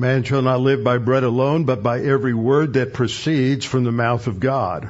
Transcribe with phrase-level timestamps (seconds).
[0.00, 3.92] Man shall not live by bread alone, but by every word that proceeds from the
[3.92, 4.88] mouth of God.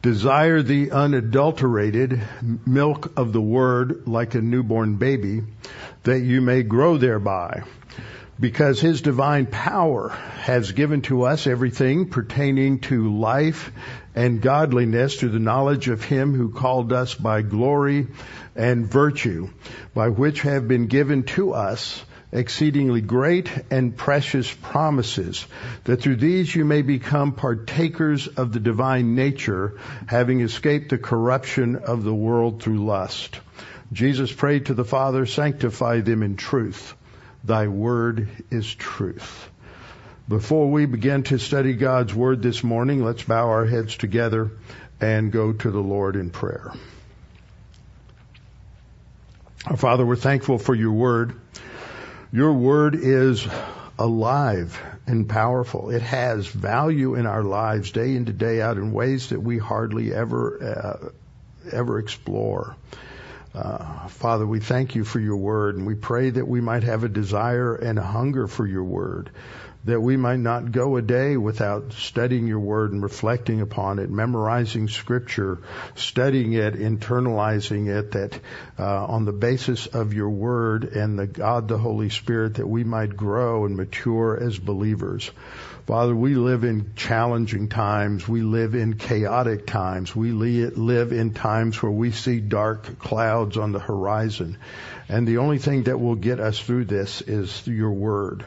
[0.00, 2.22] Desire the unadulterated
[2.64, 5.42] milk of the word like a newborn baby,
[6.04, 7.64] that you may grow thereby.
[8.38, 10.10] Because his divine power
[10.42, 13.72] has given to us everything pertaining to life
[14.14, 18.06] and godliness through the knowledge of him who called us by glory
[18.54, 19.50] and virtue,
[19.94, 25.46] by which have been given to us exceedingly great and precious promises,
[25.84, 31.76] that through these you may become partakers of the divine nature, having escaped the corruption
[31.76, 33.38] of the world through lust.
[33.92, 36.94] Jesus prayed to the Father, sanctify them in truth.
[37.44, 39.50] Thy word is truth.
[40.28, 44.52] Before we begin to study God's word this morning, let's bow our heads together
[45.00, 46.72] and go to the Lord in prayer.
[49.66, 51.34] Our Father, we're thankful for your word.
[52.32, 53.46] Your word is
[53.98, 55.90] alive and powerful.
[55.90, 59.58] It has value in our lives day in to day out in ways that we
[59.58, 61.08] hardly ever, uh,
[61.70, 62.74] ever explore.
[63.54, 67.04] Uh, Father, we thank you for your word and we pray that we might have
[67.04, 69.30] a desire and a hunger for your word
[69.84, 74.08] that we might not go a day without studying your word and reflecting upon it,
[74.08, 75.58] memorizing scripture,
[75.96, 78.38] studying it, internalizing it, that
[78.78, 82.84] uh, on the basis of your word and the God, the Holy Spirit, that we
[82.84, 85.30] might grow and mature as believers.
[85.86, 88.28] Father, we live in challenging times.
[88.28, 90.14] We live in chaotic times.
[90.14, 94.58] We live in times where we see dark clouds on the horizon.
[95.08, 98.44] And the only thing that will get us through this is your word.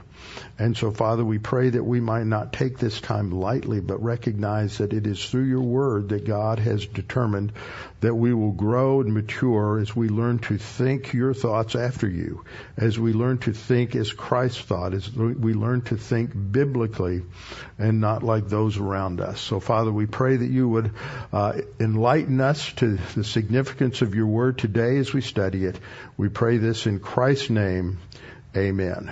[0.58, 4.78] And so, Father, we pray that we might not take this time lightly, but recognize
[4.78, 7.52] that it is through your word that God has determined
[8.00, 12.46] that we will grow and mature as we learn to think your thoughts after you,
[12.78, 17.24] as we learn to think as Christ thought, as we learn to think biblically
[17.78, 19.42] and not like those around us.
[19.42, 20.92] So, Father, we pray that you would
[21.34, 25.80] uh, enlighten us to the significance of your word today as we study it.
[26.16, 27.98] We pray this in Christ's name.
[28.56, 29.12] Amen.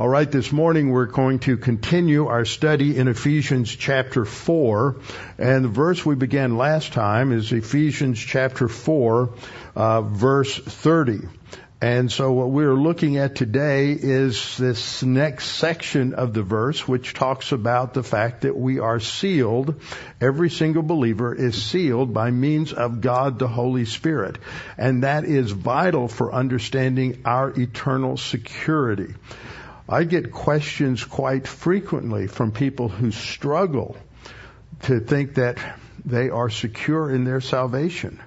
[0.00, 4.96] All right, this morning we're going to continue our study in Ephesians chapter 4.
[5.36, 9.34] And the verse we began last time is Ephesians chapter 4,
[9.76, 11.28] uh, verse 30.
[11.82, 17.12] And so what we're looking at today is this next section of the verse, which
[17.12, 19.82] talks about the fact that we are sealed.
[20.18, 24.38] Every single believer is sealed by means of God the Holy Spirit.
[24.78, 29.14] And that is vital for understanding our eternal security.
[29.90, 33.96] I get questions quite frequently from people who struggle
[34.82, 35.58] to think that
[36.04, 38.20] they are secure in their salvation.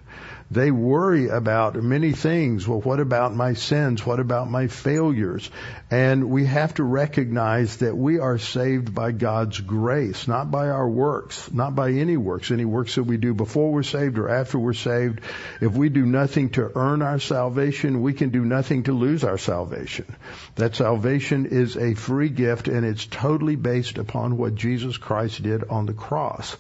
[0.53, 2.67] They worry about many things.
[2.67, 4.05] Well, what about my sins?
[4.05, 5.49] What about my failures?
[5.89, 10.87] And we have to recognize that we are saved by God's grace, not by our
[10.87, 14.59] works, not by any works, any works that we do before we're saved or after
[14.59, 15.21] we're saved.
[15.59, 19.39] If we do nothing to earn our salvation, we can do nothing to lose our
[19.39, 20.05] salvation.
[20.53, 25.63] That salvation is a free gift and it's totally based upon what Jesus Christ did
[25.63, 26.55] on the cross.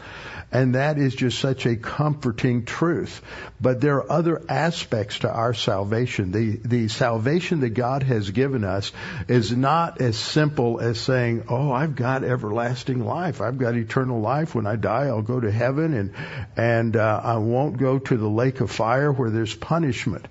[0.51, 3.21] And that is just such a comforting truth.
[3.59, 6.31] But there are other aspects to our salvation.
[6.31, 8.93] The, the salvation that God has given us
[9.27, 13.41] is not as simple as saying, oh, I've got everlasting life.
[13.41, 14.55] I've got eternal life.
[14.55, 16.13] When I die, I'll go to heaven and,
[16.55, 20.29] and, uh, I won't go to the lake of fire where there's punishment.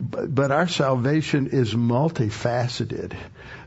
[0.00, 3.16] But, but our salvation is multifaceted.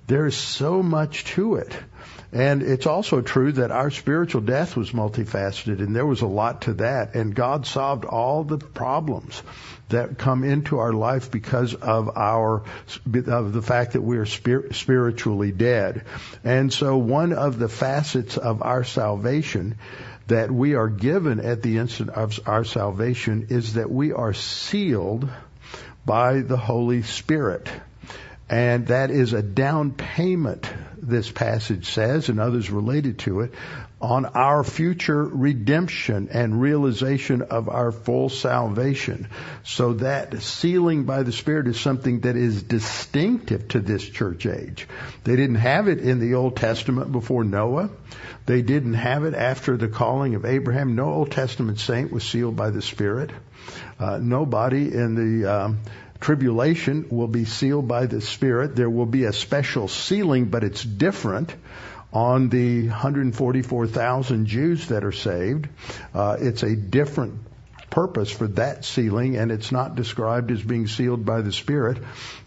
[0.08, 1.78] There's so much to it.
[2.34, 6.62] And it's also true that our spiritual death was multifaceted and there was a lot
[6.62, 7.16] to that.
[7.16, 9.42] And God solved all the problems
[9.90, 12.64] that come into our life because of our,
[13.28, 16.06] of the fact that we are spiritually dead.
[16.46, 19.78] And so one of the facets of our salvation
[20.28, 25.30] that we are given at the instant of our salvation is that we are sealed
[26.06, 27.70] by the Holy Spirit.
[28.52, 33.54] And that is a down payment, this passage says, and others related to it,
[34.02, 39.30] on our future redemption and realization of our full salvation.
[39.64, 44.86] So that sealing by the Spirit is something that is distinctive to this church age.
[45.24, 47.90] They didn't have it in the Old Testament before Noah.
[48.48, 50.96] They didn't have it after the calling of Abraham.
[50.96, 53.30] No Old Testament saint was sealed by the Spirit.
[53.98, 55.80] Uh, nobody in the um,
[56.22, 58.76] tribulation will be sealed by the Spirit.
[58.76, 61.54] There will be a special sealing, but it's different
[62.14, 65.68] on the 144,000 Jews that are saved.
[66.14, 67.40] Uh, it's a different
[67.90, 71.98] purpose for that sealing, and it's not described as being sealed by the Spirit,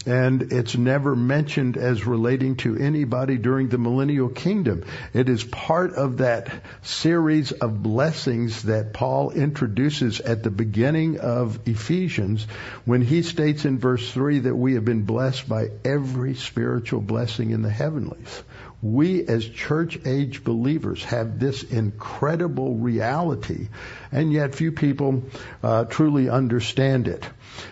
[0.06, 4.85] and it's never mentioned as relating to anybody during the millennial kingdom.
[5.12, 6.53] It is part of that
[6.83, 12.47] series of blessings that Paul introduces at the beginning of Ephesians
[12.85, 17.50] when he states in verse 3 that we have been blessed by every spiritual blessing
[17.50, 18.43] in the heavenlies
[18.85, 23.69] we as church age believers have this incredible reality,
[24.12, 25.25] and yet few people
[25.62, 27.27] uh, truly understand it.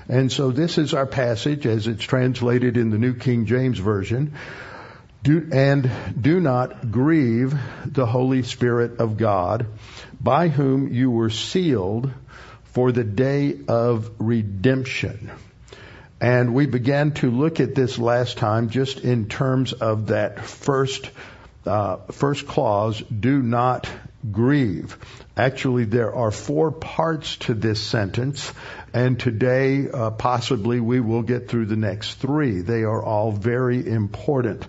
[0.09, 4.35] And so this is our passage as it's translated in the New King James Version.
[5.23, 5.91] Do, and
[6.21, 7.55] do not grieve
[7.85, 9.67] the Holy Spirit of God,
[10.21, 12.11] by whom you were sealed
[12.65, 15.31] for the day of redemption.
[16.21, 21.11] And we began to look at this last time just in terms of that first,
[21.67, 23.89] uh, first clause, do not
[24.31, 24.97] grieve.
[25.35, 28.53] Actually, there are four parts to this sentence,
[28.93, 32.61] and today, uh, possibly, we will get through the next three.
[32.61, 34.67] They are all very important.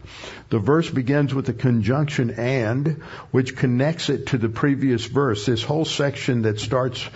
[0.50, 3.02] The verse begins with the conjunction and,
[3.32, 5.46] which connects it to the previous verse.
[5.46, 7.10] This whole section that starts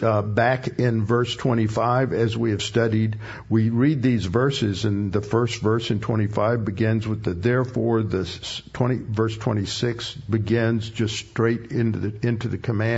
[0.00, 5.20] uh, back in verse 25, as we have studied, we read these verses, and the
[5.20, 8.02] first verse in 25 begins with the therefore.
[8.02, 8.24] The
[8.72, 12.91] 20, verse 26 begins just straight into the into the command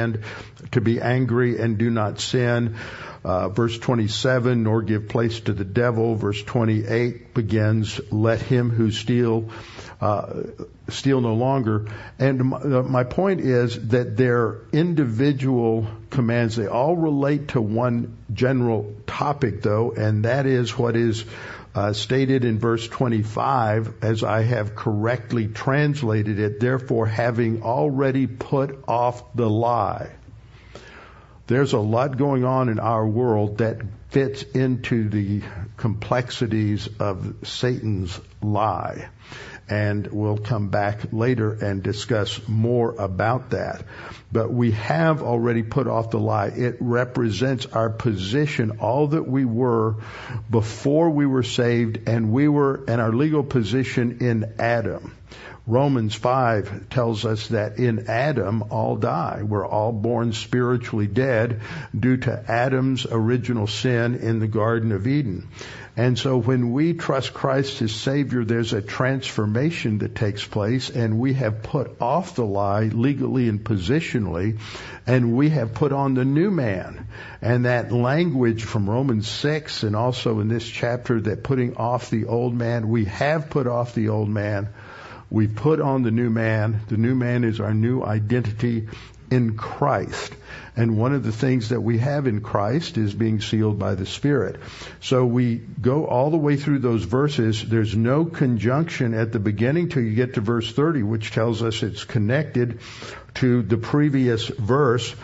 [0.73, 2.77] to be angry and do not sin.
[3.25, 6.15] Uh, verse 27, nor give place to the devil.
[6.15, 9.49] Verse 28 begins, let him who steal,
[10.01, 10.43] uh,
[10.89, 11.87] steal no longer.
[12.19, 16.57] And my, uh, my point is that they're individual commands.
[16.57, 21.25] They all relate to one general topic though, and that is what is
[21.75, 28.85] uh, stated in verse 25 as I have correctly translated it, therefore having already put
[28.87, 30.11] off the lie.
[31.47, 35.43] There's a lot going on in our world that fits into the
[35.77, 39.09] complexities of Satan's lie.
[39.69, 43.83] And we'll come back later and discuss more about that.
[44.31, 46.49] But we have already put off the lie.
[46.49, 49.97] It represents our position, all that we were
[50.51, 55.15] before we were saved, and we were, and our legal position in Adam.
[55.67, 59.43] Romans 5 tells us that in Adam all die.
[59.43, 61.63] We're all born spiritually dead
[61.99, 65.49] due to Adam's original sin in the Garden of Eden.
[65.97, 71.21] And so when we trust Christ as Savior, there's a transformation that takes place and
[71.21, 74.59] we have put off the lie legally and positionally
[75.07, 77.07] and we have put on the new man.
[77.41, 82.27] And that language from Romans 6 and also in this chapter that putting off the
[82.27, 84.69] old man, we have put off the old man
[85.35, 86.83] we put on the new man.
[86.89, 88.89] The new man is our new identity
[89.35, 90.33] in Christ.
[90.77, 94.07] And one of the things that we have in Christ is being sealed by the
[94.07, 94.61] Spirit.
[95.01, 97.63] So we go all the way through those verses.
[97.63, 101.83] There's no conjunction at the beginning till you get to verse 30, which tells us
[101.83, 102.81] it's connected
[103.35, 105.15] to the previous verse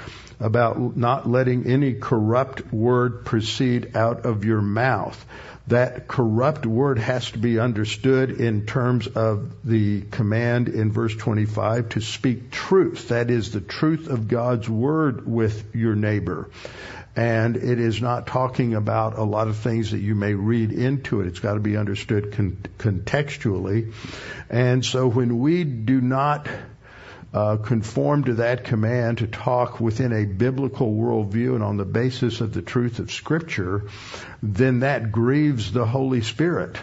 [0.40, 5.24] about not letting any corrupt word proceed out of your mouth
[5.70, 11.90] that corrupt word has to be understood in terms of the command in verse 25
[11.90, 13.08] to speak truth.
[13.08, 16.50] That is the truth of God's word with your neighbor.
[17.16, 21.20] And it is not talking about a lot of things that you may read into
[21.20, 21.26] it.
[21.28, 23.92] It's got to be understood con- contextually.
[24.48, 26.48] And so when we do not
[27.32, 32.40] uh, conform to that command to talk within a biblical worldview and on the basis
[32.40, 33.84] of the truth of Scripture,
[34.42, 36.76] then that grieves the Holy Spirit.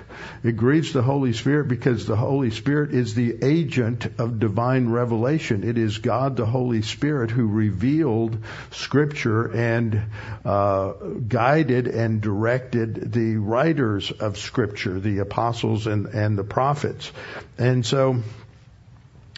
[0.43, 5.65] It grieves the Holy Spirit because the Holy Spirit is the agent of divine revelation.
[5.65, 8.37] It is God the Holy Spirit who revealed
[8.71, 10.01] Scripture and
[10.45, 10.93] uh,
[11.27, 17.11] guided and directed the writers of Scripture, the apostles and, and the prophets.
[17.57, 18.21] And so,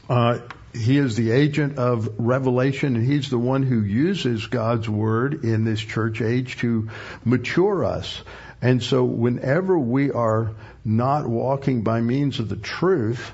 [0.07, 0.39] uh,
[0.73, 5.63] he is the agent of revelation and he's the one who uses God's word in
[5.63, 6.89] this church age to
[7.25, 8.21] mature us.
[8.61, 10.51] And so whenever we are
[10.85, 13.31] not walking by means of the truth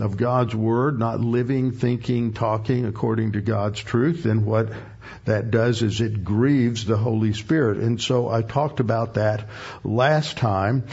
[0.00, 4.72] of God's word, not living, thinking, talking according to God's truth, then what
[5.24, 7.78] that does is it grieves the Holy Spirit.
[7.78, 9.48] And so I talked about that
[9.84, 10.84] last time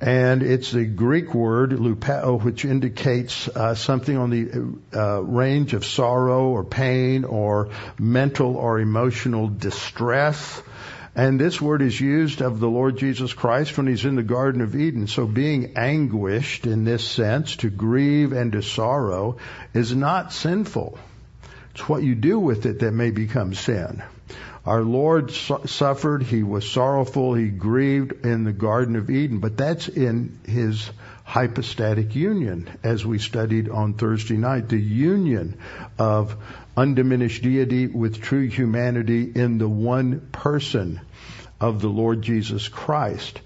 [0.00, 5.86] and it's the Greek word lupeo, which indicates uh, something on the uh, range of
[5.86, 10.62] sorrow or pain or mental or emotional distress.
[11.14, 14.60] And this word is used of the Lord Jesus Christ when he's in the Garden
[14.60, 15.06] of Eden.
[15.06, 19.38] So being anguished in this sense, to grieve and to sorrow,
[19.72, 20.98] is not sinful.
[21.72, 24.02] It's what you do with it that may become sin.
[24.66, 29.56] Our Lord su- suffered, He was sorrowful, He grieved in the Garden of Eden, but
[29.56, 30.90] that's in His
[31.22, 35.58] hypostatic union, as we studied on Thursday night, the union
[35.98, 36.36] of
[36.76, 41.00] undiminished deity with true humanity in the one person
[41.60, 43.40] of the Lord Jesus Christ.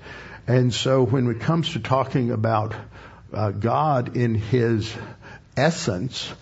[0.47, 2.75] And so when it comes to talking about
[3.33, 4.93] uh, God in His
[5.57, 6.33] essence,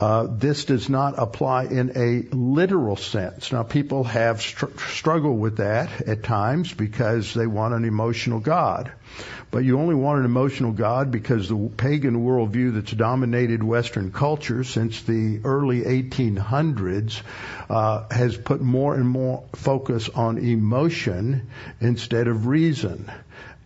[0.00, 3.52] uh, this does not apply in a literal sense.
[3.52, 8.92] Now, people have str- struggled with that at times because they want an emotional God.
[9.52, 14.64] But you only want an emotional God because the pagan worldview that's dominated Western culture
[14.64, 17.22] since the early 1800s
[17.70, 21.48] uh, has put more and more focus on emotion
[21.80, 23.08] instead of reason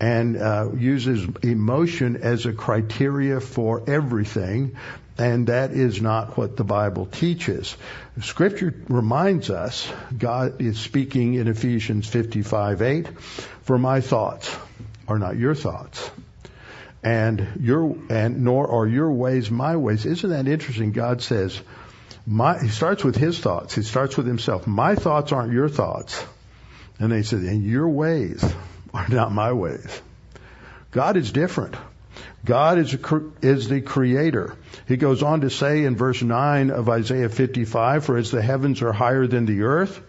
[0.00, 4.76] and uh, uses emotion as a criteria for everything
[5.18, 7.76] and that is not what the Bible teaches.
[8.20, 13.08] Scripture reminds us, God is speaking in Ephesians 55, 8,
[13.62, 14.56] for my thoughts
[15.08, 16.10] are not your thoughts.
[17.02, 20.06] And your, and nor are your ways my ways.
[20.06, 20.92] Isn't that interesting?
[20.92, 21.60] God says,
[22.24, 23.74] my, he starts with his thoughts.
[23.74, 24.66] He starts with himself.
[24.66, 26.24] My thoughts aren't your thoughts.
[27.00, 28.44] And they said, and your ways
[28.94, 30.00] are not my ways.
[30.90, 31.76] God is different.
[32.44, 32.96] God is,
[33.42, 34.56] is the creator.
[34.86, 38.80] He goes on to say in verse 9 of Isaiah 55, for as the heavens
[38.82, 40.00] are higher than the earth,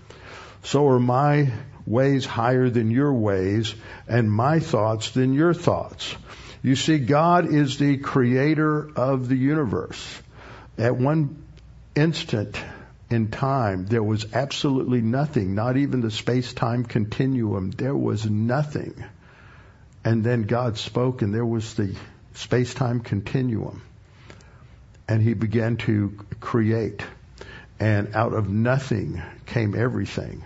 [0.63, 1.51] so are my
[1.85, 3.73] ways higher than your ways
[4.07, 6.15] and my thoughts than your thoughts.
[6.61, 10.21] You see, God is the creator of the universe.
[10.77, 11.43] At one
[11.95, 12.57] instant
[13.09, 17.71] in time, there was absolutely nothing, not even the space-time continuum.
[17.71, 19.03] There was nothing.
[20.03, 21.95] And then God spoke and there was the
[22.35, 23.81] space-time continuum.
[25.07, 27.03] And he began to create.
[27.79, 30.43] And out of nothing came everything.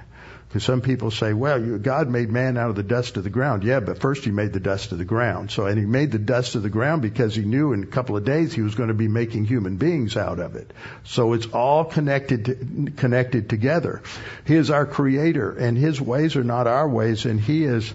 [0.53, 3.63] Because some people say, well, God made man out of the dust of the ground.
[3.63, 5.49] Yeah, but first he made the dust of the ground.
[5.49, 8.15] So, and he made the dust of the ground because he knew in a couple
[8.15, 10.71] of days he was going to be making human beings out of it.
[11.05, 14.03] So it's all connected, to, connected together.
[14.45, 17.91] He is our creator and his ways are not our ways and he is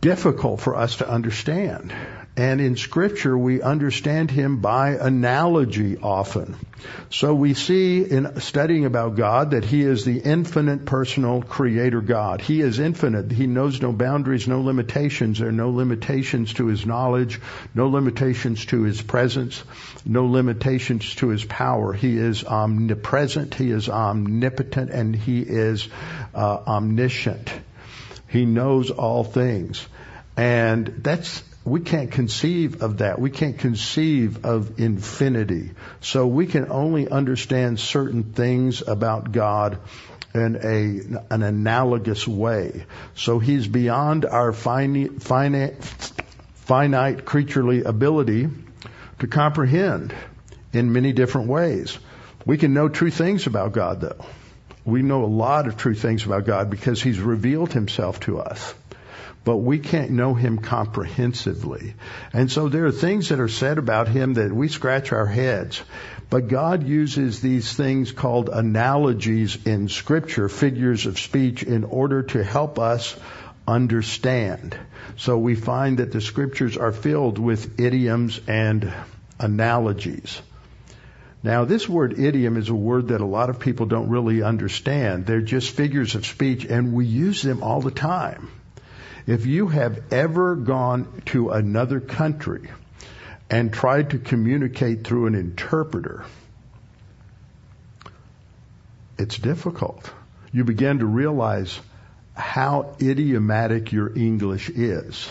[0.00, 1.92] difficult for us to understand.
[2.40, 6.56] And in scripture, we understand him by analogy often.
[7.10, 12.40] So we see in studying about God that he is the infinite personal creator God.
[12.40, 13.30] He is infinite.
[13.30, 15.40] He knows no boundaries, no limitations.
[15.40, 17.38] There are no limitations to his knowledge,
[17.74, 19.62] no limitations to his presence,
[20.06, 21.92] no limitations to his power.
[21.92, 23.54] He is omnipresent.
[23.54, 25.86] He is omnipotent and he is
[26.34, 27.52] uh, omniscient.
[28.28, 29.86] He knows all things.
[30.38, 33.18] And that's, we can't conceive of that.
[33.18, 35.72] We can't conceive of infinity.
[36.00, 39.78] So we can only understand certain things about God
[40.34, 42.86] in a, an analogous way.
[43.14, 45.82] So he's beyond our finite, finite,
[46.54, 48.48] finite creaturely ability
[49.18, 50.14] to comprehend
[50.72, 51.98] in many different ways.
[52.46, 54.24] We can know true things about God though
[54.84, 58.74] we know a lot of true things about God because He's revealed Himself to us.
[59.42, 61.94] But we can't know Him comprehensively.
[62.32, 65.82] And so there are things that are said about Him that we scratch our heads.
[66.28, 72.44] But God uses these things called analogies in scripture, figures of speech, in order to
[72.44, 73.16] help us
[73.66, 74.76] understand.
[75.16, 78.92] So we find that the scriptures are filled with idioms and
[79.38, 80.40] analogies.
[81.42, 85.24] Now, this word idiom is a word that a lot of people don't really understand.
[85.24, 88.50] They're just figures of speech, and we use them all the time.
[89.26, 92.70] If you have ever gone to another country
[93.50, 96.24] and tried to communicate through an interpreter,
[99.18, 100.10] it's difficult.
[100.52, 101.78] You begin to realize
[102.34, 105.30] how idiomatic your English is.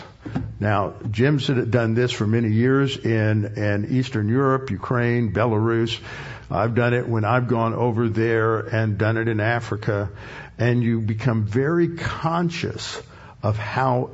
[0.60, 5.98] Now, Jim's done this for many years in, in Eastern Europe, Ukraine, Belarus.
[6.50, 10.10] I've done it when I've gone over there and done it in Africa.
[10.58, 13.00] And you become very conscious
[13.42, 14.10] of how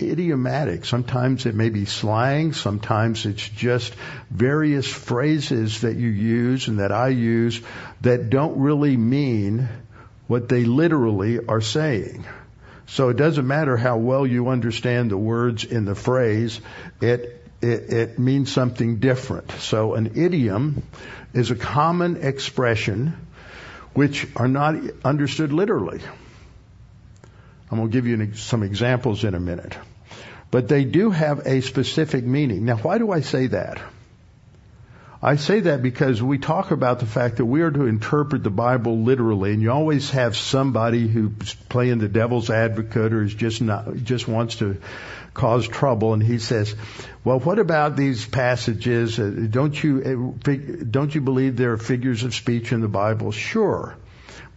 [0.00, 0.84] idiomatic.
[0.84, 2.52] Sometimes it may be slang.
[2.52, 3.94] Sometimes it's just
[4.30, 7.60] various phrases that you use and that I use
[8.02, 9.68] that don't really mean
[10.26, 12.26] what they literally are saying.
[12.88, 16.60] So it doesn't matter how well you understand the words in the phrase,
[17.00, 19.50] it, it, it means something different.
[19.52, 20.82] So an idiom
[21.32, 23.16] is a common expression
[23.94, 26.00] which are not understood literally.
[27.70, 29.76] I'm going to give you some examples in a minute.
[30.50, 32.64] But they do have a specific meaning.
[32.64, 33.80] Now, why do I say that?
[35.22, 38.50] I say that because we talk about the fact that we are to interpret the
[38.50, 43.62] Bible literally, and you always have somebody who's playing the devil's advocate or is just
[43.62, 44.76] not, just wants to
[45.32, 46.74] cause trouble, and he says,
[47.24, 49.18] "Well, what about these passages?
[49.18, 50.52] Uh, don't you uh,
[50.90, 53.96] don't you believe there are figures of speech in the Bible?" Sure.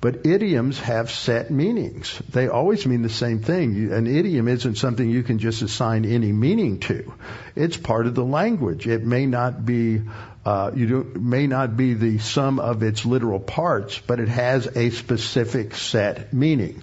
[0.02, 2.22] But idioms have set meanings.
[2.30, 3.92] They always mean the same thing.
[3.92, 7.14] An idiom isn't something you can just assign any meaning to.
[7.56, 8.88] It's part of the language.
[8.88, 10.02] It may not be
[10.46, 14.68] uh, you do, may not be the sum of its literal parts, but it has
[14.68, 16.82] a specific set meaning.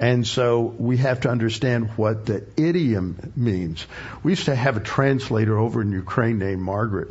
[0.00, 3.86] And so we have to understand what the idiom means.
[4.22, 7.08] We used to have a translator over in Ukraine named Margaret,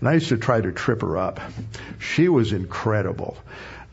[0.00, 1.40] and I used to try to trip her up.
[1.98, 3.38] She was incredible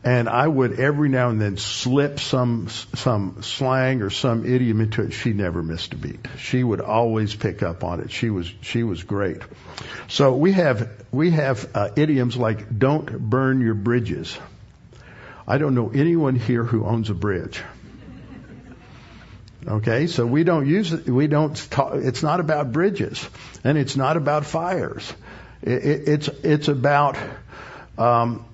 [0.04, 5.02] and I would every now and then slip some some slang or some idiom into
[5.02, 5.12] it.
[5.12, 6.26] She never missed a beat.
[6.38, 8.10] She would always pick up on it.
[8.10, 9.42] She was she was great.
[10.08, 14.38] So we have we have uh, idioms like "Don't burn your bridges."
[15.46, 17.62] I don't know anyone here who owns a bridge.
[19.66, 20.92] Okay, so we don't use.
[20.92, 21.94] We don't talk.
[21.94, 23.28] It's not about bridges,
[23.64, 25.12] and it's not about fires.
[25.60, 27.18] It, it, it's it's about
[27.98, 28.44] um,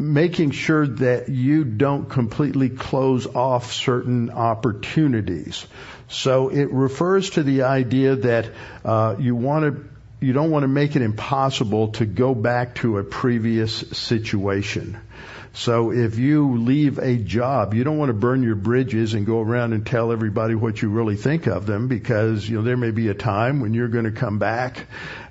[0.00, 5.66] making sure that you don't completely close off certain opportunities.
[6.08, 8.50] So it refers to the idea that
[8.84, 9.90] uh, you want to
[10.22, 14.98] you don't want to make it impossible to go back to a previous situation.
[15.52, 19.40] So if you leave a job, you don't want to burn your bridges and go
[19.40, 22.90] around and tell everybody what you really think of them because, you know, there may
[22.90, 24.86] be a time when you're going to come back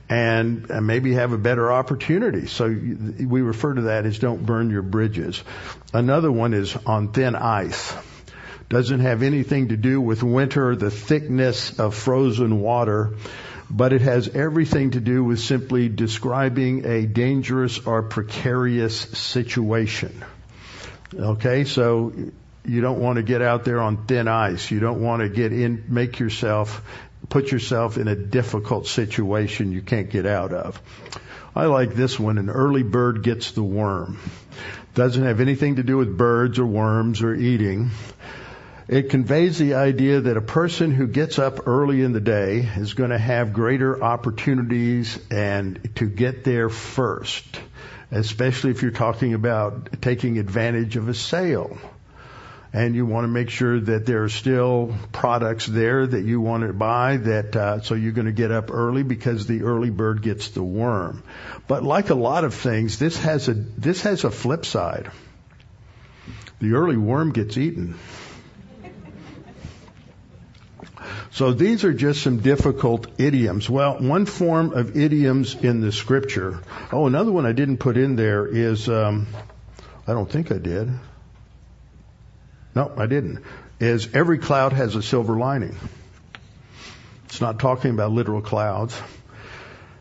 [0.09, 2.47] and, maybe have a better opportunity.
[2.47, 5.43] So we refer to that as don't burn your bridges.
[5.93, 7.93] Another one is on thin ice.
[8.69, 13.15] Doesn't have anything to do with winter, the thickness of frozen water,
[13.69, 20.23] but it has everything to do with simply describing a dangerous or precarious situation.
[21.15, 22.13] Okay, so
[22.65, 24.69] you don't want to get out there on thin ice.
[24.69, 26.83] You don't want to get in, make yourself
[27.29, 30.81] put yourself in a difficult situation you can't get out of.
[31.55, 34.19] I like this one, an early bird gets the worm.
[34.95, 37.91] Doesn't have anything to do with birds or worms or eating.
[38.87, 42.95] It conveys the idea that a person who gets up early in the day is
[42.95, 47.45] going to have greater opportunities and to get there first,
[48.09, 51.77] especially if you're talking about taking advantage of a sale
[52.71, 56.63] and you want to make sure that there are still products there that you want
[56.65, 60.21] to buy that uh, so you're going to get up early because the early bird
[60.21, 61.23] gets the worm
[61.67, 65.11] but like a lot of things this has a this has a flip side
[66.59, 67.97] the early worm gets eaten
[71.31, 73.69] so these are just some difficult idioms.
[73.69, 76.61] Well, one form of idioms in the scripture.
[76.91, 79.27] Oh, another one I didn't put in there is, um,
[80.07, 80.89] I don't think I did.
[82.75, 83.43] No, I didn't.
[83.79, 85.75] Is every cloud has a silver lining.
[87.25, 88.99] It's not talking about literal clouds.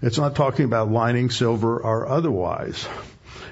[0.01, 2.89] It's not talking about lining silver or otherwise.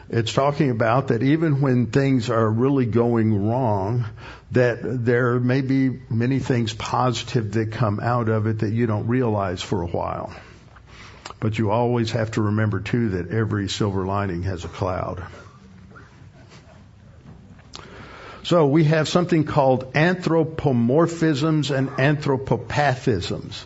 [0.08, 4.04] It's talking about that even when things are really going wrong,
[4.52, 9.08] that there may be many things positive that come out of it that you don't
[9.08, 10.32] realize for a while.
[11.40, 15.24] But you always have to remember too that every silver lining has a cloud.
[18.46, 23.64] So we have something called anthropomorphisms and anthropopathisms.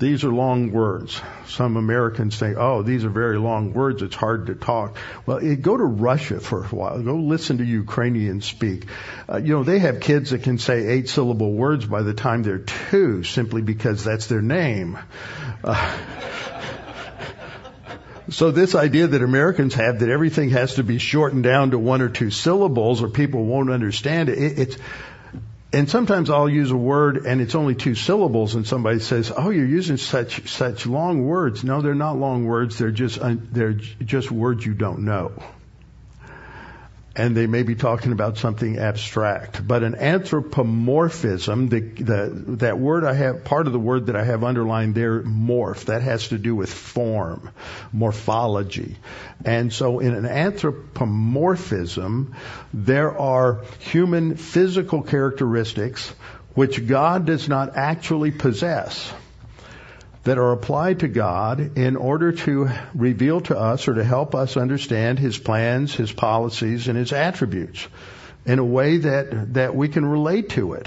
[0.00, 1.20] These are long words.
[1.46, 4.02] Some Americans say, oh, these are very long words.
[4.02, 4.96] It's hard to talk.
[5.24, 7.00] Well, go to Russia for a while.
[7.00, 8.86] Go listen to Ukrainians speak.
[9.28, 12.42] Uh, you know, they have kids that can say eight syllable words by the time
[12.42, 14.98] they're two simply because that's their name.
[15.62, 15.96] Uh,
[18.30, 22.02] so this idea that Americans have that everything has to be shortened down to one
[22.02, 24.76] or two syllables or people won't understand it, it it's,
[25.72, 29.50] and sometimes I'll use a word and it's only two syllables and somebody says, "Oh,
[29.50, 32.78] you're using such such long words." No, they're not long words.
[32.78, 35.32] They're just they're just words you don't know
[37.18, 39.66] and they may be talking about something abstract.
[39.66, 44.22] But an anthropomorphism, the, the, that word I have, part of the word that I
[44.22, 47.50] have underlined there, morph, that has to do with form,
[47.92, 48.98] morphology.
[49.44, 52.36] And so in an anthropomorphism,
[52.72, 56.14] there are human physical characteristics
[56.54, 59.12] which God does not actually possess
[60.28, 64.58] that are applied to God in order to reveal to us or to help us
[64.58, 67.88] understand His plans, His policies, and His attributes
[68.44, 70.86] in a way that, that we can relate to it.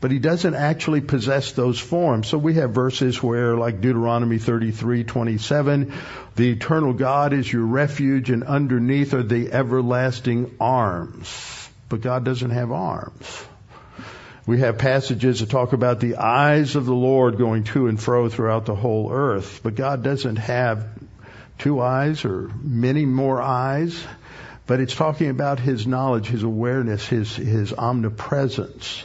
[0.00, 2.26] but he doesn't actually possess those forms.
[2.28, 5.92] So we have verses where, like Deuteronomy 33:27,
[6.36, 11.68] the eternal God is your refuge, and underneath are the everlasting arms.
[11.90, 13.44] But God doesn't have arms.
[14.50, 18.28] We have passages that talk about the eyes of the Lord going to and fro
[18.28, 20.88] throughout the whole earth, but God doesn't have
[21.58, 24.04] two eyes or many more eyes
[24.66, 29.04] but it's talking about his knowledge, his awareness, his, his omnipresence.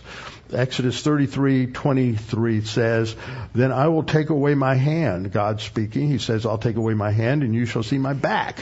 [0.53, 3.15] Exodus 33:23 says,
[3.53, 7.09] "Then I will take away my hand." God speaking, He says, "I'll take away my
[7.09, 8.59] hand, and you shall see my back,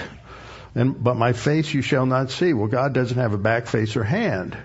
[0.75, 3.97] and but my face you shall not see." Well, God doesn't have a back, face,
[3.97, 4.55] or hand.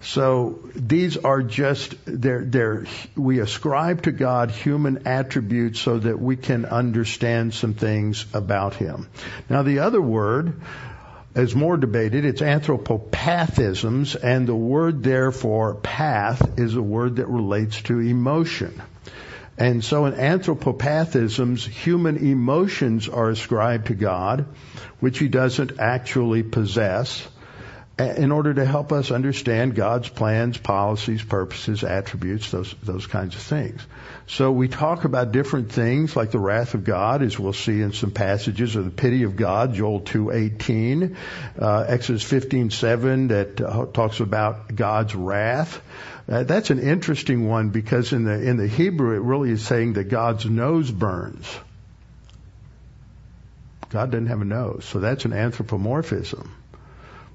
[0.00, 6.36] So these are just they're, they're, we ascribe to God human attributes so that we
[6.36, 9.08] can understand some things about Him.
[9.48, 10.60] Now the other word
[11.34, 12.24] is more debated.
[12.24, 18.80] It's anthropopathisms, and the word therefore path is a word that relates to emotion.
[19.56, 24.46] And so in anthropopathisms, human emotions are ascribed to God,
[25.00, 27.26] which he doesn't actually possess
[27.98, 33.42] in order to help us understand God's plans, policies, purposes, attributes, those, those kinds of
[33.42, 33.84] things.
[34.28, 37.92] So we talk about different things like the wrath of God, as we'll see in
[37.92, 41.16] some passages, or the pity of God, Joel 2:18,
[41.58, 45.80] uh, Exodus 15:7 that uh, talks about God's wrath.
[46.28, 49.94] Uh, that's an interesting one because in the in the Hebrew it really is saying
[49.94, 51.48] that God's nose burns.
[53.88, 56.52] God doesn't have a nose, so that's an anthropomorphism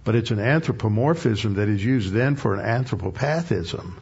[0.03, 3.93] but it's an anthropomorphism that is used then for an anthropopathism.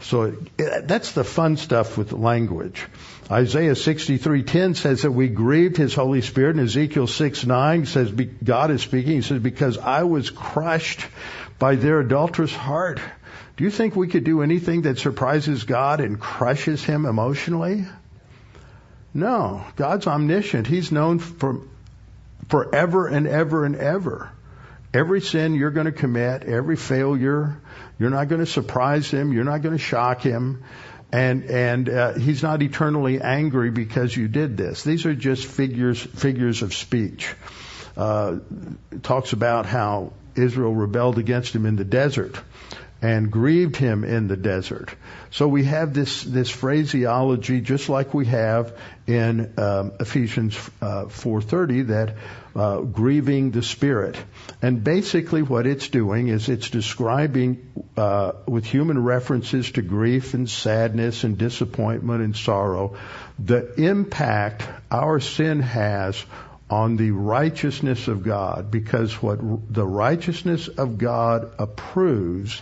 [0.00, 2.84] So it, that's the fun stuff with language.
[3.30, 8.10] Isaiah 63:10 says that we grieved His Holy Spirit, and Ezekiel 6:9 says
[8.44, 9.12] God is speaking.
[9.12, 11.06] He says, "Because I was crushed
[11.58, 13.00] by their adulterous heart."
[13.56, 17.86] Do you think we could do anything that surprises God and crushes Him emotionally?
[19.14, 20.66] No, God's omniscient.
[20.66, 21.60] He's known for
[22.48, 24.30] forever and ever and ever.
[24.92, 27.60] Every sin you're going to commit, every failure,
[27.98, 30.62] you're not going to surprise him, you're not going to shock him,
[31.10, 34.84] and and uh, he's not eternally angry because you did this.
[34.84, 37.34] These are just figures figures of speech.
[37.96, 38.38] Uh,
[39.02, 42.40] talks about how Israel rebelled against him in the desert
[43.04, 44.94] and grieved him in the desert.
[45.30, 48.72] So we have this this phraseology, just like we have
[49.06, 52.14] in um, Ephesians uh, 4:30, that
[52.56, 54.16] uh, grieving the Spirit.
[54.62, 57.58] And basically, what it's doing is it's describing
[57.98, 62.96] uh, with human references to grief and sadness and disappointment and sorrow
[63.38, 66.24] the impact our sin has
[66.74, 69.38] on the righteousness of God because what
[69.72, 72.60] the righteousness of God approves,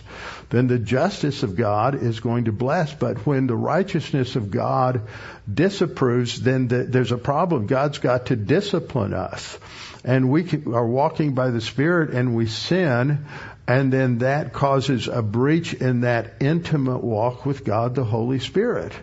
[0.51, 2.93] then the justice of God is going to bless.
[2.93, 5.07] But when the righteousness of God
[5.51, 7.65] disapproves, then the, there's a problem.
[7.65, 9.57] God's got to discipline us.
[10.03, 13.25] And we are walking by the Spirit and we sin,
[13.67, 18.93] and then that causes a breach in that intimate walk with God, the Holy Spirit.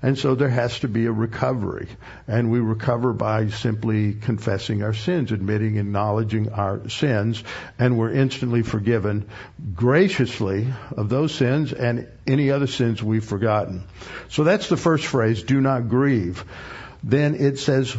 [0.00, 1.88] And so there has to be a recovery.
[2.28, 7.42] And we recover by simply confessing our sins, admitting, acknowledging our sins,
[7.78, 9.28] and we're instantly forgiven
[9.74, 13.84] graciously of those sins and any other sins we've forgotten.
[14.28, 16.44] So that's the first phrase, do not grieve.
[17.02, 17.96] Then it says,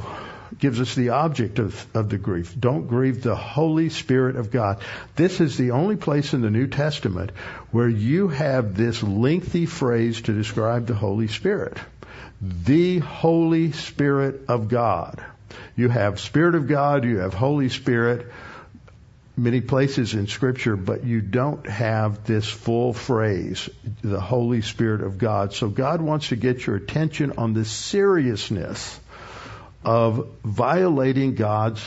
[0.57, 2.55] gives us the object of, of the grief.
[2.59, 4.81] Don't grieve the Holy Spirit of God.
[5.15, 7.31] This is the only place in the New Testament
[7.71, 11.77] where you have this lengthy phrase to describe the Holy Spirit.
[12.41, 15.23] The Holy Spirit of God.
[15.75, 18.31] You have Spirit of God, you have Holy Spirit,
[19.37, 23.69] many places in scripture, but you don't have this full phrase,
[24.01, 25.53] the Holy Spirit of God.
[25.53, 28.99] So God wants to get your attention on the seriousness
[29.83, 31.81] of violating God's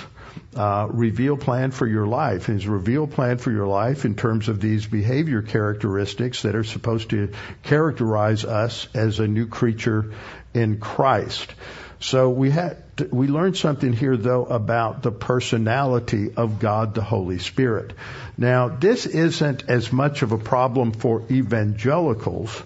[0.55, 2.47] uh, reveal plan for your life.
[2.47, 7.11] His reveal plan for your life in terms of these behavior characteristics that are supposed
[7.11, 10.13] to characterize us as a new creature
[10.55, 11.53] in Christ.
[12.01, 12.79] So we had
[13.11, 17.93] we learned something here though about the personality of God the Holy Spirit.
[18.37, 22.63] Now this isn't as much of a problem for evangelicals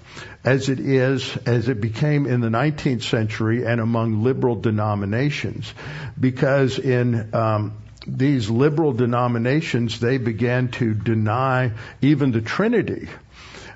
[0.47, 5.75] as it is as it became in the 19th century and among liberal denominations,
[6.19, 13.09] because in um, these liberal denominations they began to deny even the Trinity.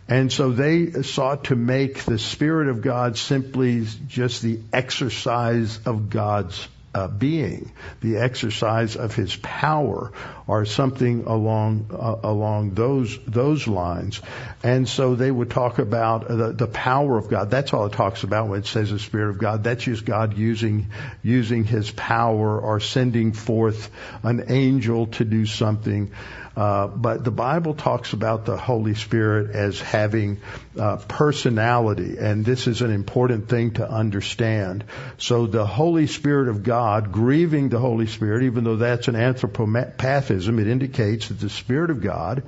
[0.08, 6.10] And so they sought to make the Spirit of God simply just the exercise of
[6.10, 10.12] God's uh, being, the exercise of his power,
[10.50, 14.20] or something along uh, along those those lines.
[14.64, 17.50] And so they would talk about the, the power of God.
[17.50, 19.62] That's all it talks about when it says the Spirit of God.
[19.62, 20.88] That's just God using
[21.22, 23.90] using His power or sending forth
[24.24, 26.10] an angel to do something.
[26.56, 30.40] Uh, but the Bible talks about the Holy Spirit as having
[30.76, 34.84] uh, personality, and this is an important thing to understand.
[35.16, 40.39] So the Holy Spirit of God, grieving the Holy Spirit, even though that's an anthropopathism,
[40.48, 42.42] it indicates that the Spirit of God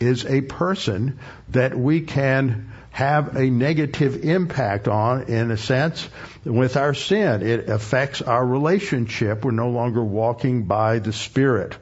[0.00, 1.18] is a person
[1.50, 6.08] that we can have a negative impact on, in a sense,
[6.44, 7.42] with our sin.
[7.42, 9.44] It affects our relationship.
[9.44, 11.76] We're no longer walking by the Spirit.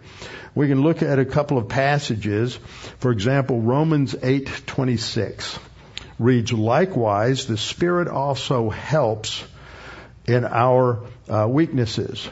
[0.56, 2.58] We can look at a couple of passages.
[2.98, 5.58] For example, Romans 8:26
[6.18, 9.44] reads, "Likewise, the Spirit also helps
[10.26, 12.28] in our uh, weaknesses."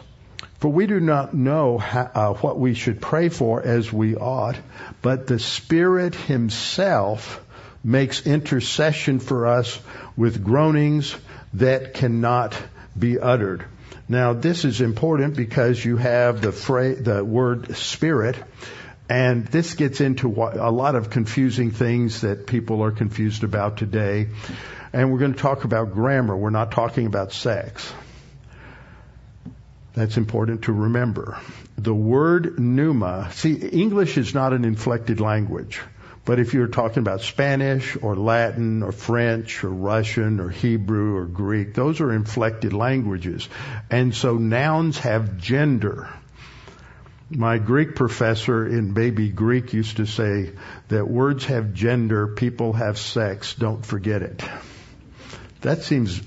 [0.62, 4.54] For we do not know how, uh, what we should pray for as we ought,
[5.02, 7.44] but the Spirit Himself
[7.82, 9.80] makes intercession for us
[10.16, 11.16] with groanings
[11.54, 12.54] that cannot
[12.96, 13.64] be uttered.
[14.08, 18.36] Now, this is important because you have the the word spirit,
[19.08, 24.28] and this gets into a lot of confusing things that people are confused about today.
[24.92, 26.36] And we're going to talk about grammar.
[26.36, 27.92] We're not talking about sex.
[29.94, 31.38] That's important to remember.
[31.76, 35.80] The word pneuma, see, English is not an inflected language.
[36.24, 41.26] But if you're talking about Spanish or Latin or French or Russian or Hebrew or
[41.26, 43.48] Greek, those are inflected languages.
[43.90, 46.08] And so nouns have gender.
[47.28, 50.52] My Greek professor in baby Greek used to say
[50.88, 54.42] that words have gender, people have sex, don't forget it.
[55.62, 56.20] That seems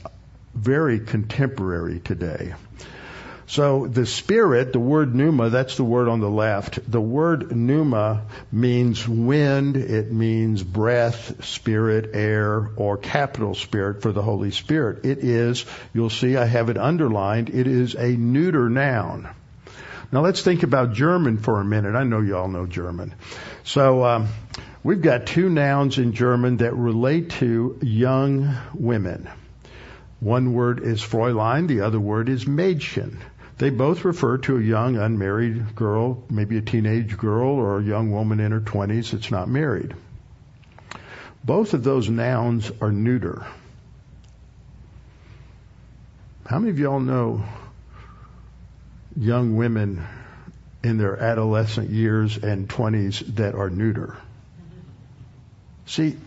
[0.53, 2.53] very contemporary today.
[3.47, 6.79] So the spirit, the word pneuma, that's the word on the left.
[6.89, 14.23] The word pneuma means wind, it means breath, spirit, air, or capital spirit for the
[14.23, 15.05] Holy Spirit.
[15.05, 19.29] It is, you'll see I have it underlined, it is a neuter noun.
[20.11, 21.95] Now let's think about German for a minute.
[21.95, 23.13] I know you all know German.
[23.63, 24.27] So um,
[24.83, 29.29] we've got two nouns in German that relate to young women.
[30.19, 33.17] One word is Fräulein, the other word is Mädchen.
[33.57, 38.11] They both refer to a young unmarried girl, maybe a teenage girl or a young
[38.11, 39.95] woman in her 20s that's not married.
[41.43, 43.45] Both of those nouns are neuter.
[46.45, 47.45] How many of y'all know
[49.15, 50.05] young women
[50.83, 54.17] in their adolescent years and 20s that are neuter?
[55.85, 56.17] See,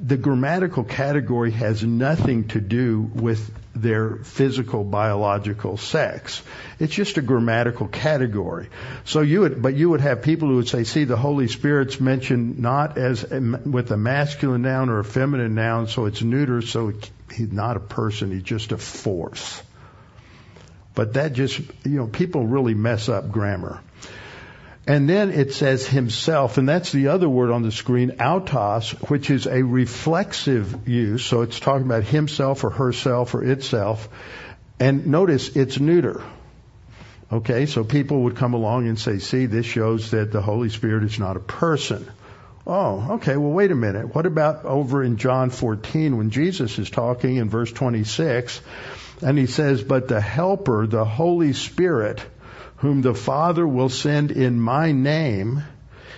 [0.00, 6.42] the grammatical category has nothing to do with their physical biological sex.
[6.78, 8.68] It's just a grammatical category.
[9.04, 12.00] So you would, but you would have people who would say, see, the Holy Spirit's
[12.00, 16.92] mentioned not as with a masculine noun or a feminine noun, so it's neuter, so
[17.32, 19.62] he's not a person, he's just a force.
[20.94, 23.82] But that just, you know, people really mess up grammar.
[24.88, 29.30] And then it says himself, and that's the other word on the screen, autos, which
[29.30, 31.24] is a reflexive use.
[31.24, 34.08] So it's talking about himself or herself or itself.
[34.78, 36.22] And notice it's neuter.
[37.32, 41.02] Okay, so people would come along and say, see, this shows that the Holy Spirit
[41.02, 42.08] is not a person.
[42.64, 44.14] Oh, okay, well, wait a minute.
[44.14, 48.60] What about over in John 14 when Jesus is talking in verse 26
[49.22, 52.20] and he says, but the helper, the Holy Spirit,
[52.78, 55.62] whom the Father will send in my name,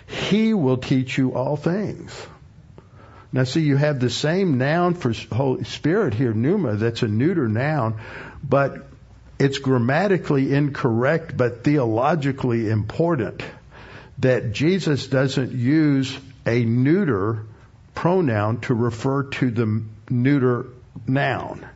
[0.06, 2.26] he will teach you all things.
[3.32, 7.46] Now see, you have the same noun for Holy Spirit here, pneuma, that's a neuter
[7.46, 8.00] noun,
[8.42, 8.86] but
[9.38, 13.42] it's grammatically incorrect, but theologically important
[14.18, 17.44] that Jesus doesn't use a neuter
[17.94, 20.66] pronoun to refer to the neuter
[21.06, 21.68] noun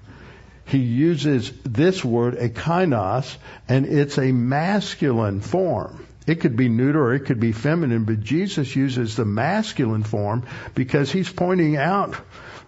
[0.66, 3.36] he uses this word, ekeinos,
[3.68, 6.06] and it's a masculine form.
[6.26, 10.44] It could be neuter or it could be feminine, but Jesus uses the masculine form
[10.74, 12.14] because he's pointing out,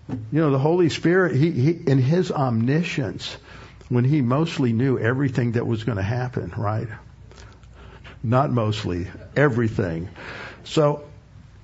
[0.08, 3.36] you know, the Holy Spirit, he, he in his omniscience,
[3.88, 6.88] when he mostly knew everything that was going to happen, right?
[8.22, 10.08] Not mostly, everything.
[10.64, 11.04] So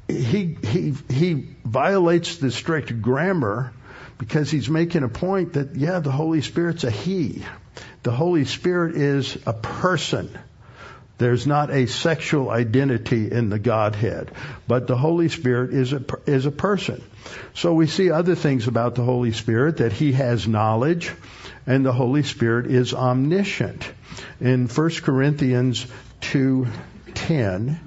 [0.07, 3.73] he, he, he violates the strict grammar
[4.21, 7.43] because he's making a point that, yeah, the Holy Spirit's a he.
[8.03, 10.39] The Holy Spirit is a person.
[11.17, 14.31] There's not a sexual identity in the Godhead,
[14.69, 17.03] but the Holy Spirit is a, is a person.
[17.55, 21.11] So we see other things about the Holy Spirit that He has knowledge
[21.67, 23.91] and the Holy Spirit is omniscient.
[24.39, 25.87] In 1 Corinthians
[26.21, 27.79] 2:10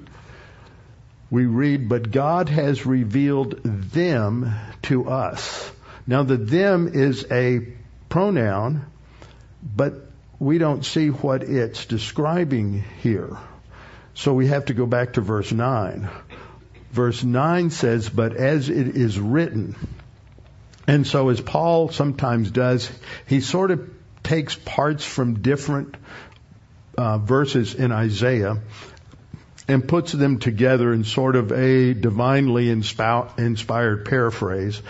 [1.30, 5.70] we read, "But God has revealed them to us."
[6.06, 7.66] Now the them is a
[8.08, 8.84] pronoun,
[9.62, 9.94] but
[10.38, 13.36] we don't see what it's describing here.
[14.14, 16.08] So we have to go back to verse 9.
[16.92, 19.74] Verse 9 says, But as it is written,
[20.86, 22.90] and so as Paul sometimes does,
[23.26, 23.90] he sort of
[24.22, 25.96] takes parts from different
[26.96, 28.58] uh, verses in Isaiah
[29.66, 34.80] and puts them together in sort of a divinely inspired paraphrase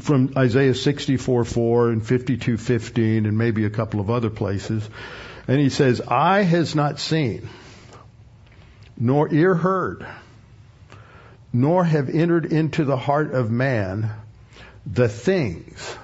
[0.00, 4.88] from Isaiah 64:4 and 52:15 and maybe a couple of other places.
[5.46, 7.48] And he says, "Eye has not seen,
[8.98, 10.06] nor ear heard,
[11.52, 14.10] nor have entered into the heart of man
[14.86, 15.96] the things."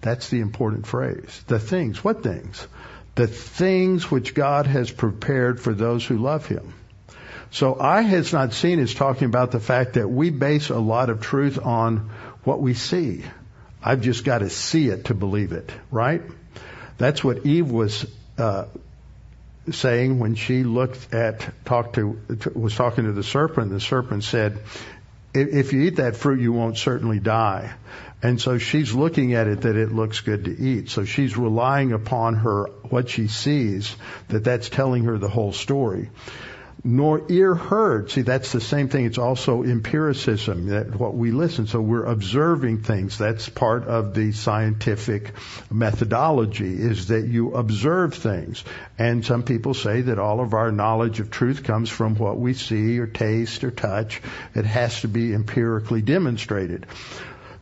[0.00, 1.42] That's the important phrase.
[1.46, 2.04] The things.
[2.04, 2.66] What things?
[3.14, 6.74] The things which God has prepared for those who love him.
[7.50, 11.08] So eye has not seen is talking about the fact that we base a lot
[11.08, 12.10] of truth on
[12.44, 13.24] what we see.
[13.82, 16.22] I've just got to see it to believe it, right?
[16.96, 18.06] That's what Eve was
[18.38, 18.66] uh,
[19.70, 22.18] saying when she looked at talked to
[22.54, 23.70] was talking to the serpent.
[23.70, 24.58] The serpent said,
[25.34, 27.72] "If you eat that fruit, you won't certainly die."
[28.22, 30.88] And so she's looking at it that it looks good to eat.
[30.88, 33.94] So she's relying upon her what she sees
[34.28, 36.08] that that's telling her the whole story
[36.86, 38.10] nor ear heard.
[38.10, 39.06] See, that's the same thing.
[39.06, 41.66] It's also empiricism, that what we listen.
[41.66, 43.16] So we're observing things.
[43.16, 45.32] That's part of the scientific
[45.70, 48.62] methodology is that you observe things.
[48.98, 52.52] And some people say that all of our knowledge of truth comes from what we
[52.52, 54.20] see or taste or touch.
[54.54, 56.86] It has to be empirically demonstrated.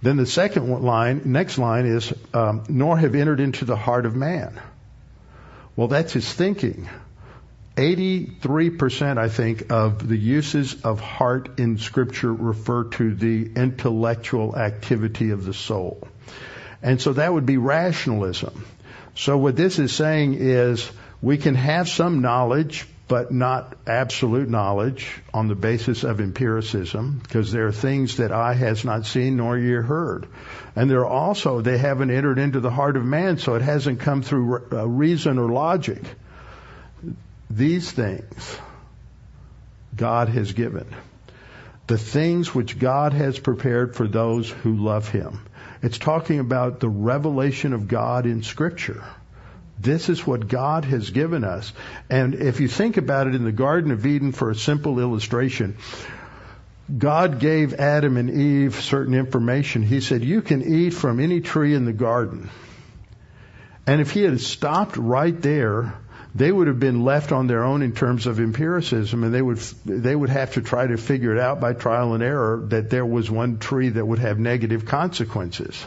[0.02, 4.16] Then the second line, next line is, um, nor have entered into the heart of
[4.16, 4.60] man.
[5.76, 6.88] Well, that's his thinking.
[7.76, 15.30] 83%, I think, of the uses of heart in Scripture refer to the intellectual activity
[15.30, 16.06] of the soul.
[16.82, 18.66] And so that would be rationalism.
[19.14, 20.90] So what this is saying is
[21.22, 27.52] we can have some knowledge, but not absolute knowledge on the basis of empiricism, because
[27.52, 30.26] there are things that eye has not seen nor ear heard.
[30.76, 34.00] And there are also, they haven't entered into the heart of man, so it hasn't
[34.00, 36.02] come through uh, reason or logic.
[37.54, 38.58] These things
[39.94, 40.86] God has given.
[41.86, 45.40] The things which God has prepared for those who love Him.
[45.82, 49.04] It's talking about the revelation of God in Scripture.
[49.78, 51.74] This is what God has given us.
[52.08, 55.76] And if you think about it in the Garden of Eden for a simple illustration,
[56.96, 59.82] God gave Adam and Eve certain information.
[59.82, 62.48] He said, You can eat from any tree in the garden.
[63.86, 65.94] And if he had stopped right there,
[66.34, 69.58] they would have been left on their own in terms of empiricism, and they would
[69.84, 73.04] they would have to try to figure it out by trial and error that there
[73.04, 75.84] was one tree that would have negative consequences.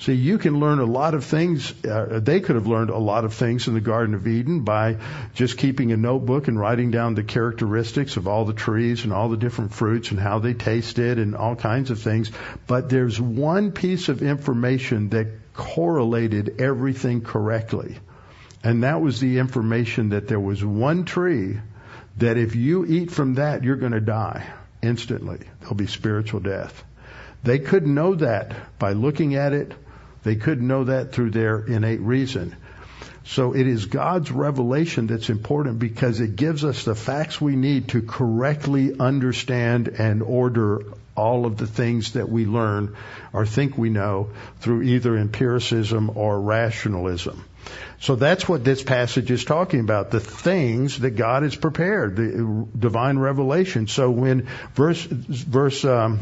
[0.00, 1.74] See, you can learn a lot of things.
[1.84, 4.98] Uh, they could have learned a lot of things in the Garden of Eden by
[5.34, 9.28] just keeping a notebook and writing down the characteristics of all the trees and all
[9.28, 12.30] the different fruits and how they tasted and all kinds of things.
[12.68, 17.98] But there's one piece of information that correlated everything correctly.
[18.64, 21.58] And that was the information that there was one tree
[22.16, 24.46] that if you eat from that, you're going to die
[24.82, 25.38] instantly.
[25.60, 26.84] There'll be spiritual death.
[27.44, 29.72] They couldn't know that by looking at it.
[30.24, 32.56] They couldn't know that through their innate reason.
[33.24, 37.88] So it is God's revelation that's important because it gives us the facts we need
[37.88, 40.82] to correctly understand and order
[41.14, 42.96] all of the things that we learn
[43.32, 47.44] or think we know through either empiricism or rationalism.
[48.00, 52.66] So that's what this passage is talking about, the things that God has prepared, the
[52.78, 53.88] divine revelation.
[53.88, 56.20] So when verse, verse, um,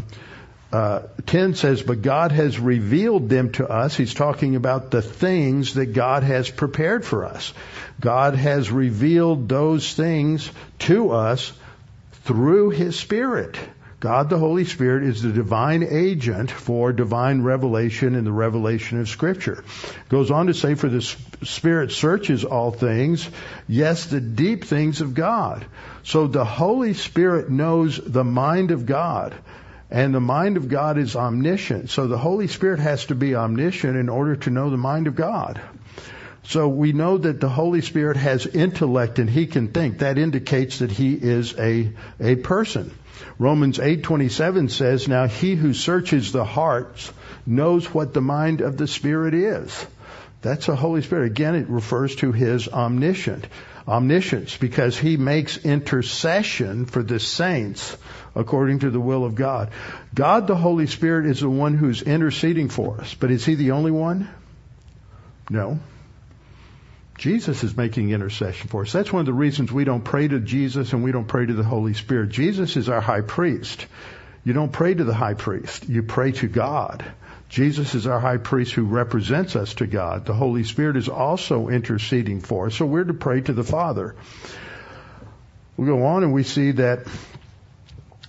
[0.72, 3.96] uh, 10 says, but God has revealed them to us.
[3.96, 7.52] He's talking about the things that God has prepared for us.
[8.00, 11.52] God has revealed those things to us
[12.24, 13.56] through His Spirit.
[13.98, 19.08] God the Holy Spirit is the divine agent for divine revelation and the revelation of
[19.08, 19.64] Scripture.
[20.10, 23.28] Goes on to say, for the Spirit searches all things,
[23.66, 25.64] yes, the deep things of God.
[26.02, 29.34] So the Holy Spirit knows the mind of God.
[29.90, 31.90] And the mind of God is omniscient.
[31.90, 35.14] So the Holy Spirit has to be omniscient in order to know the mind of
[35.14, 35.60] God.
[36.48, 39.98] So we know that the Holy Spirit has intellect and he can think.
[39.98, 41.90] That indicates that he is a,
[42.20, 42.92] a person.
[43.38, 47.12] Romans 8:27 says, "Now he who searches the hearts
[47.46, 49.86] knows what the mind of the Spirit is."
[50.40, 51.26] That's the Holy Spirit.
[51.26, 53.48] Again, it refers to his omniscient,
[53.88, 57.96] omniscience because he makes intercession for the saints
[58.36, 59.70] according to the will of God.
[60.14, 63.72] God the Holy Spirit is the one who's interceding for us, but is he the
[63.72, 64.28] only one?
[65.50, 65.80] No.
[67.18, 68.92] Jesus is making intercession for us.
[68.92, 71.54] That's one of the reasons we don't pray to Jesus and we don't pray to
[71.54, 72.28] the Holy Spirit.
[72.28, 73.86] Jesus is our high priest.
[74.44, 75.88] You don't pray to the high priest.
[75.88, 77.04] You pray to God.
[77.48, 80.26] Jesus is our high priest who represents us to God.
[80.26, 82.74] The Holy Spirit is also interceding for us.
[82.74, 84.14] So we're to pray to the Father.
[85.76, 87.06] We go on and we see that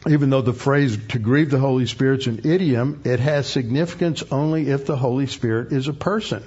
[0.07, 4.69] even though the phrase to grieve the Holy Spirit's an idiom, it has significance only
[4.69, 6.43] if the Holy Spirit is a person.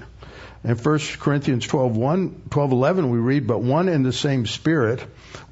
[0.62, 5.02] In 1 Corinthians 12, 1, 12, 11, we read, But one and the same Spirit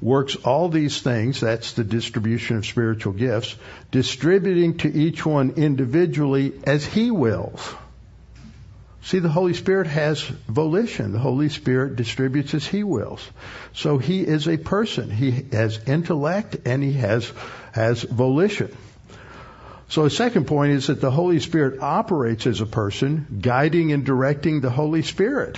[0.01, 3.55] works all these things, that's the distribution of spiritual gifts,
[3.89, 7.73] distributing to each one individually as He wills.
[9.01, 11.13] See, the Holy Spirit has volition.
[11.13, 13.27] The Holy Spirit distributes as He wills.
[13.73, 15.09] So He is a person.
[15.09, 17.31] He has intellect and He has,
[17.73, 18.75] has volition.
[19.89, 24.05] So the second point is that the Holy Spirit operates as a person, guiding and
[24.05, 25.57] directing the Holy Spirit.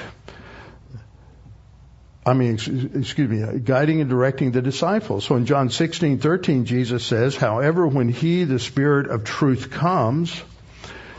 [2.26, 5.26] I mean, excuse me, uh, guiding and directing the disciples.
[5.26, 10.42] So in John 16, 13, Jesus says, however, when He, the Spirit of truth comes,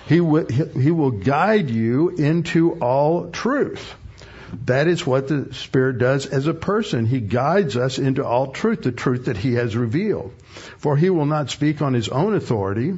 [0.07, 3.95] He will, he will guide you into all truth.
[4.67, 7.07] That is what the Spirit does as a person.
[7.07, 10.33] He guides us into all truth, the truth that He has revealed.
[10.79, 12.95] For He will not speak on His own authority,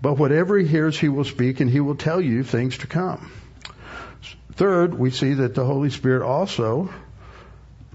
[0.00, 3.30] but whatever He hears, He will speak and He will tell you things to come.
[4.52, 6.90] Third, we see that the Holy Spirit also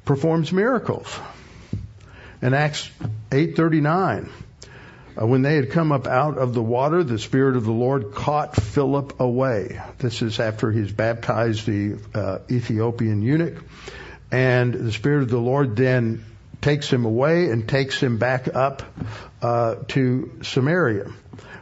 [0.05, 1.07] performs miracles.
[2.41, 2.89] In Acts
[3.31, 4.29] 8:39,
[5.19, 8.13] uh, when they had come up out of the water, the Spirit of the Lord
[8.13, 9.81] caught Philip away.
[9.99, 13.63] This is after he's baptized the uh, Ethiopian eunuch.
[14.31, 16.25] And the Spirit of the Lord then
[16.61, 18.81] takes him away and takes him back up
[19.41, 21.11] uh, to Samaria.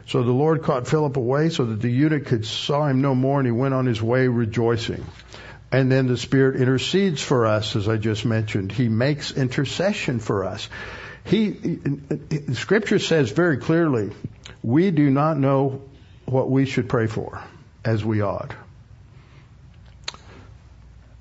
[0.06, 3.38] So the Lord caught Philip away so that the eunuch could saw him no more
[3.38, 5.04] and he went on his way rejoicing.
[5.70, 8.72] And then the Spirit intercedes for us, as I just mentioned.
[8.72, 10.68] He makes intercession for us.
[11.24, 11.80] He,
[12.54, 14.10] scripture says very clearly,
[14.62, 15.82] we do not know
[16.24, 17.42] what we should pray for
[17.84, 18.52] as we ought.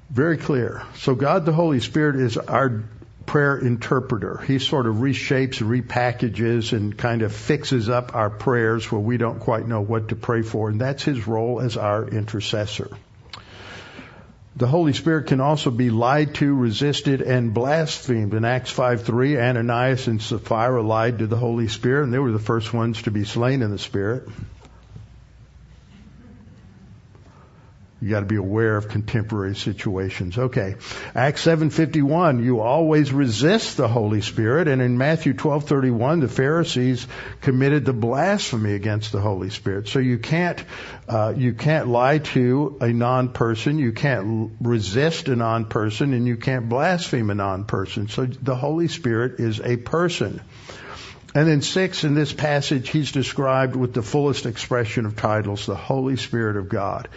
[0.10, 0.84] Very clear.
[0.96, 2.84] So God the Holy Spirit is our
[3.26, 4.38] prayer interpreter.
[4.46, 9.40] He sort of reshapes, repackages, and kind of fixes up our prayers where we don't
[9.40, 10.70] quite know what to pray for.
[10.70, 12.90] And that's his role as our intercessor.
[14.56, 18.34] The Holy Spirit can also be lied to, resisted, and blasphemed.
[18.34, 22.40] In Acts 5:3, Ananias and Sapphira lied to the Holy Spirit, and they were the
[22.40, 24.28] first ones to be slain in the Spirit.
[28.02, 30.36] You got to be aware of contemporary situations.
[30.36, 30.76] Okay.
[31.14, 37.06] Acts 7:51, you always resist the Holy Spirit, and in Matthew 12:31, the Pharisees
[37.42, 39.88] committed the blasphemy against the Holy Spirit.
[39.88, 40.64] So you can't
[41.08, 46.70] uh, you can't lie to a non-person, you can't resist a non-person, and you can't
[46.70, 48.08] blaspheme a non-person.
[48.08, 50.42] So the Holy Spirit is a person.
[51.34, 55.76] And then six, in this passage, he's described with the fullest expression of titles, the
[55.76, 57.08] Holy Spirit of God.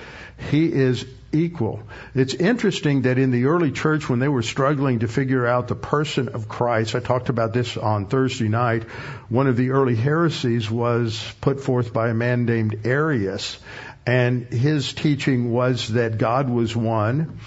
[0.50, 1.82] He is equal.
[2.14, 5.74] It's interesting that in the early church, when they were struggling to figure out the
[5.74, 8.84] person of Christ, I talked about this on Thursday night,
[9.28, 13.58] one of the early heresies was put forth by a man named Arius.
[14.06, 17.40] And his teaching was that God was one,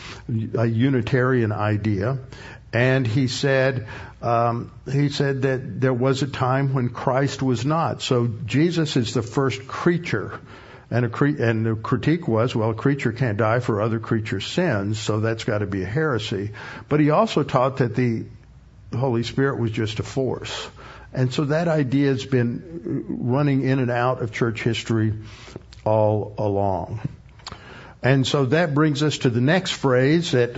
[0.58, 2.18] a Unitarian idea.
[2.74, 3.88] And he said,
[4.22, 8.02] um, he said that there was a time when Christ was not.
[8.02, 10.40] So Jesus is the first creature
[10.90, 14.48] and, a cre- and the critique was, well, a creature can't die for other creatures'
[14.48, 16.52] sins, so that's got to be a heresy.
[16.88, 18.26] But he also taught that the
[18.96, 20.70] Holy Spirit was just a force.
[21.14, 25.14] And so that idea has been running in and out of church history
[25.84, 27.02] all along.
[28.08, 30.56] And so that brings us to the next phrase that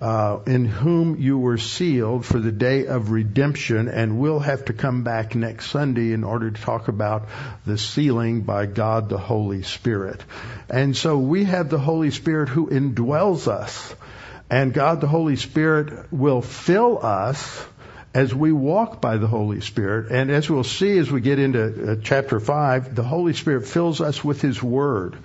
[0.00, 4.72] uh, in whom you were sealed for the day of redemption, and we'll have to
[4.72, 7.26] come back next Sunday in order to talk about
[7.66, 10.20] the sealing by God the Holy Spirit.
[10.70, 13.92] And so we have the Holy Spirit who indwells us,
[14.48, 17.66] and God the Holy Spirit will fill us
[18.16, 21.92] as we walk by the Holy Spirit, and as we'll see as we get into
[21.92, 25.18] uh, chapter 5, the Holy Spirit fills us with His Word.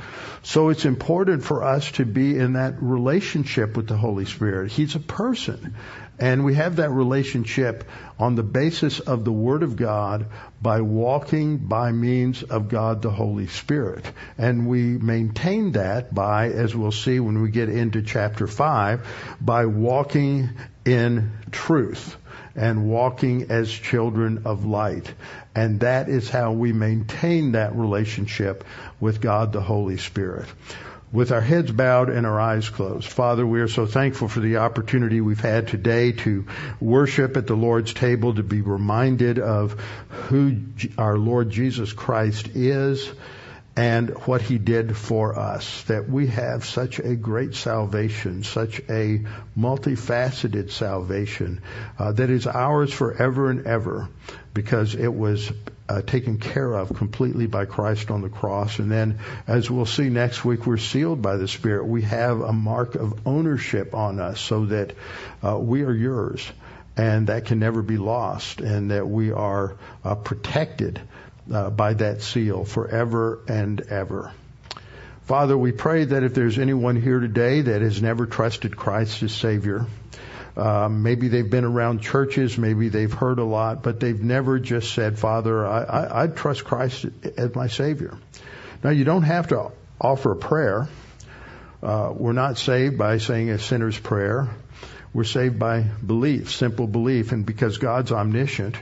[0.44, 4.74] So it's important for us to be in that relationship with the Holy Spirit.
[4.74, 5.74] He's a person.
[6.20, 7.86] And we have that relationship
[8.20, 10.26] on the basis of the Word of God
[10.62, 14.04] by walking by means of God the Holy Spirit.
[14.38, 19.66] And we maintain that by, as we'll see when we get into chapter 5, by
[19.68, 20.50] walking
[20.84, 22.18] in truth
[22.56, 25.14] and walking as children of light.
[25.56, 28.64] And that is how we maintain that relationship
[29.00, 30.48] with God the Holy Spirit.
[31.12, 33.08] With our heads bowed and our eyes closed.
[33.08, 36.46] Father, we are so thankful for the opportunity we've had today to
[36.80, 39.74] worship at the Lord's table, to be reminded of
[40.30, 40.58] who
[40.98, 43.12] our Lord Jesus Christ is
[43.76, 49.22] and what he did for us, that we have such a great salvation, such a
[49.58, 51.62] multifaceted salvation
[51.98, 54.10] uh, that is ours forever and ever
[54.54, 55.52] because it was
[55.88, 58.80] uh, taken care of completely by Christ on the cross.
[58.80, 61.86] And then, as we'll see next week, we're sealed by the Spirit.
[61.86, 64.94] We have a mark of ownership on us so that
[65.46, 66.46] uh, we are yours
[66.98, 71.02] and that can never be lost and that we are uh, protected
[71.52, 74.32] uh, by that seal forever and ever.
[75.24, 79.34] Father, we pray that if there's anyone here today that has never trusted Christ as
[79.34, 79.86] Savior,
[80.58, 84.94] uh, maybe they've been around churches, maybe they've heard a lot, but they've never just
[84.94, 87.06] said, Father, I, I, I trust Christ
[87.38, 88.18] as my Savior.
[88.84, 90.90] Now, you don't have to offer a prayer.
[91.82, 94.50] Uh, we're not saved by saying a sinner's prayer.
[95.14, 98.76] We're saved by belief, simple belief, and because God's omniscient,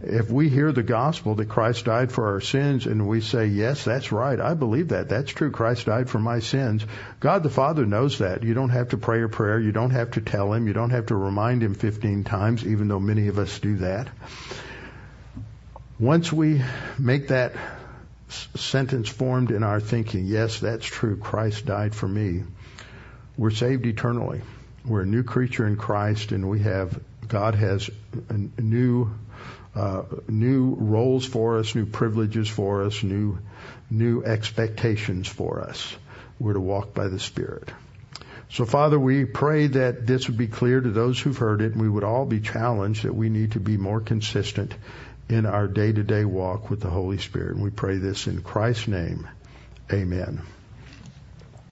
[0.00, 3.84] if we hear the gospel that Christ died for our sins and we say, yes,
[3.84, 6.84] that's right, I believe that, that's true, Christ died for my sins,
[7.18, 8.44] God the Father knows that.
[8.44, 10.90] You don't have to pray a prayer, you don't have to tell Him, you don't
[10.90, 14.08] have to remind Him 15 times, even though many of us do that.
[15.98, 16.62] Once we
[16.96, 17.54] make that
[18.54, 22.44] sentence formed in our thinking, yes, that's true, Christ died for me,
[23.36, 24.42] we're saved eternally.
[24.84, 27.90] We're a new creature in Christ and we have, God has
[28.28, 29.10] a new
[29.78, 33.38] uh, new roles for us, new privileges for us, new
[33.90, 35.96] new expectations for us.
[36.38, 37.70] We're to walk by the Spirit.
[38.50, 41.82] So, Father, we pray that this would be clear to those who've heard it, and
[41.82, 44.74] we would all be challenged that we need to be more consistent
[45.28, 47.54] in our day-to-day walk with the Holy Spirit.
[47.54, 49.28] And we pray this in Christ's name.
[49.92, 50.40] Amen.